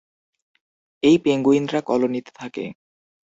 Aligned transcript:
এই 1.03 1.17
পেঙ্গুইনরা 1.17 1.79
কলোনিতে 1.81 2.31
থাকে। 2.35 2.65